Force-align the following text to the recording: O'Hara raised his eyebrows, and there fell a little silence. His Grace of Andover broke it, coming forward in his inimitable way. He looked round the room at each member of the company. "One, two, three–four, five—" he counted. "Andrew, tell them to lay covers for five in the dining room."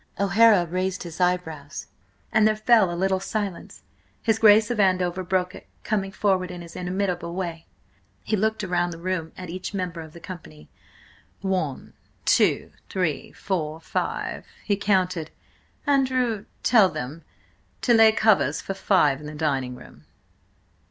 O'Hara 0.19 0.65
raised 0.65 1.03
his 1.03 1.21
eyebrows, 1.21 1.85
and 2.31 2.47
there 2.47 2.55
fell 2.55 2.91
a 2.91 2.97
little 2.97 3.19
silence. 3.19 3.83
His 4.23 4.39
Grace 4.39 4.71
of 4.71 4.79
Andover 4.79 5.23
broke 5.23 5.53
it, 5.53 5.67
coming 5.83 6.11
forward 6.11 6.49
in 6.49 6.61
his 6.63 6.75
inimitable 6.75 7.35
way. 7.35 7.67
He 8.23 8.35
looked 8.35 8.63
round 8.63 8.91
the 8.91 8.97
room 8.97 9.31
at 9.37 9.51
each 9.51 9.75
member 9.75 10.01
of 10.01 10.13
the 10.13 10.19
company. 10.19 10.69
"One, 11.41 11.93
two, 12.25 12.71
three–four, 12.89 13.79
five—" 13.79 14.47
he 14.65 14.75
counted. 14.75 15.29
"Andrew, 15.85 16.45
tell 16.63 16.89
them 16.89 17.23
to 17.83 17.93
lay 17.93 18.11
covers 18.11 18.59
for 18.59 18.73
five 18.73 19.19
in 19.19 19.27
the 19.27 19.35
dining 19.35 19.75
room." 19.75 20.05